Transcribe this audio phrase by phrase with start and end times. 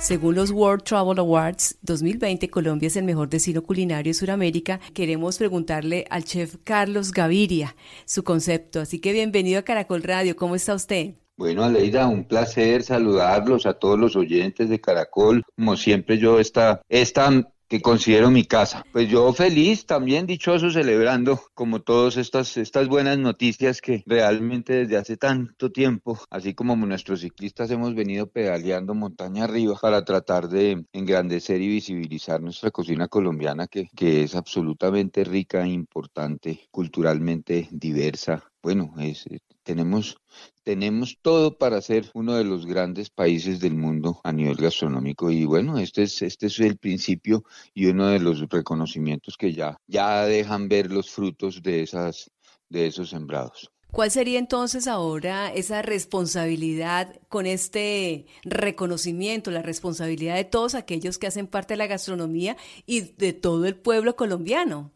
[0.00, 4.78] Según los World Travel Awards 2020, Colombia es el mejor destino culinario de Sudamérica.
[4.94, 8.80] Queremos preguntarle al chef Carlos Gaviria su concepto.
[8.80, 10.36] Así que bienvenido a Caracol Radio.
[10.36, 11.14] ¿Cómo está usted?
[11.36, 15.42] Bueno, Aleida, un placer saludarlos a todos los oyentes de Caracol.
[15.56, 17.30] Como siempre, yo esta, esta
[17.68, 18.84] que considero mi casa.
[18.92, 24.96] Pues yo feliz, también dichoso, celebrando como todas estas, estas buenas noticias que realmente desde
[24.96, 30.84] hace tanto tiempo, así como nuestros ciclistas hemos venido pedaleando montaña arriba para tratar de
[30.92, 38.50] engrandecer y visibilizar nuestra cocina colombiana que, que es absolutamente rica, importante, culturalmente diversa.
[38.68, 39.24] Bueno, es,
[39.62, 40.18] tenemos,
[40.62, 45.46] tenemos todo para ser uno de los grandes países del mundo a nivel gastronómico y
[45.46, 50.26] bueno, este es, este es el principio y uno de los reconocimientos que ya, ya
[50.26, 52.30] dejan ver los frutos de, esas,
[52.68, 53.70] de esos sembrados.
[53.90, 61.26] ¿Cuál sería entonces ahora esa responsabilidad con este reconocimiento, la responsabilidad de todos aquellos que
[61.26, 64.92] hacen parte de la gastronomía y de todo el pueblo colombiano?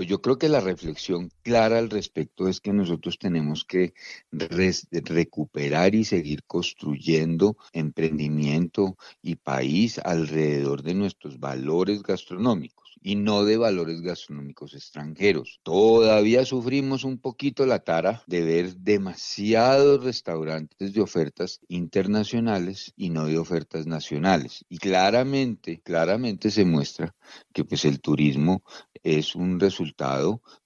[0.00, 3.92] Pues yo creo que la reflexión clara al respecto es que nosotros tenemos que
[4.32, 13.56] recuperar y seguir construyendo emprendimiento y país alrededor de nuestros valores gastronómicos y no de
[13.56, 15.60] valores gastronómicos extranjeros.
[15.62, 23.26] Todavía sufrimos un poquito la tara de ver demasiados restaurantes de ofertas internacionales y no
[23.26, 24.64] de ofertas nacionales.
[24.68, 27.14] Y claramente, claramente se muestra
[27.52, 28.62] que pues el turismo
[29.02, 29.89] es un resultado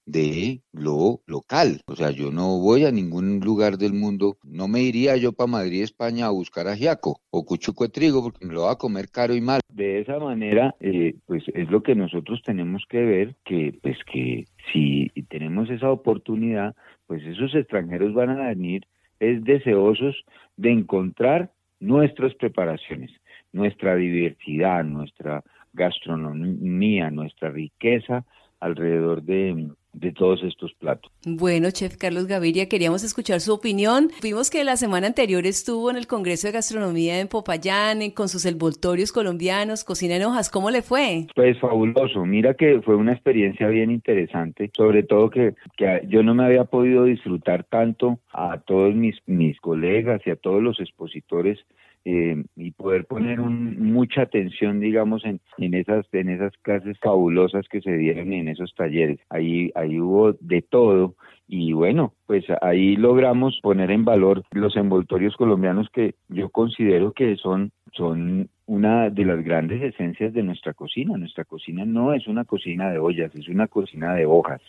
[0.05, 1.81] de lo local.
[1.87, 5.47] O sea, yo no voy a ningún lugar del mundo, no me iría yo para
[5.51, 9.09] Madrid, España, a buscar ajiaco o cuchuco de trigo porque me lo va a comer
[9.09, 9.61] caro y mal.
[9.69, 14.45] De esa manera, eh, pues es lo que nosotros tenemos que ver, que pues que
[14.71, 16.75] si tenemos esa oportunidad,
[17.07, 18.85] pues esos extranjeros van a venir
[19.19, 20.15] es deseosos
[20.57, 23.11] de encontrar nuestras preparaciones,
[23.51, 28.25] nuestra diversidad, nuestra gastronomía, nuestra riqueza
[28.59, 31.11] alrededor de, de todos estos platos.
[31.25, 34.09] Bueno, chef Carlos Gaviria, queríamos escuchar su opinión.
[34.21, 38.45] Vimos que la semana anterior estuvo en el Congreso de Gastronomía en Popayán con sus
[38.45, 40.49] envoltorios colombianos, cocina en hojas.
[40.49, 41.27] ¿Cómo le fue?
[41.35, 42.25] Pues fabuloso.
[42.25, 46.65] Mira que fue una experiencia bien interesante, sobre todo que, que yo no me había
[46.65, 51.59] podido disfrutar tanto a todos mis, mis colegas y a todos los expositores
[52.07, 57.81] eh, y poder poner mucha atención, digamos, en, en, esas, en esas clases fabulosas que
[57.81, 59.19] se dieron en esos talleres.
[59.29, 61.15] Ahí, ahí hubo de todo
[61.47, 67.35] y bueno, pues ahí logramos poner en valor los envoltorios colombianos que yo considero que
[67.35, 71.17] son, son una de las grandes esencias de nuestra cocina.
[71.17, 74.61] Nuestra cocina no es una cocina de ollas, es una cocina de hojas.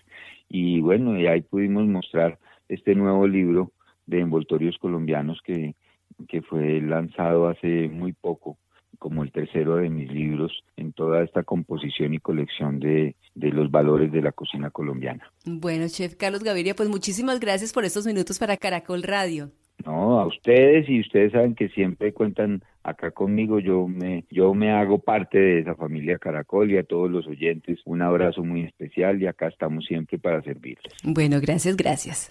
[0.51, 2.39] Y bueno, y ahí pudimos mostrar
[2.69, 3.73] este nuevo libro
[4.05, 5.75] de envoltorios colombianos que,
[6.29, 8.59] que fue lanzado hace muy poco
[8.99, 13.71] como el tercero de mis libros en toda esta composición y colección de, de, los
[13.71, 15.31] valores de la cocina colombiana.
[15.45, 19.51] Bueno, chef Carlos Gaviria, pues muchísimas gracias por estos minutos para Caracol Radio.
[19.85, 24.71] No, a ustedes y ustedes saben que siempre cuentan acá conmigo, yo me, yo me
[24.71, 29.21] hago parte de esa familia Caracol y a todos los oyentes un abrazo muy especial
[29.21, 30.93] y acá estamos siempre para servirles.
[31.05, 32.25] Bueno, gracias, gracias.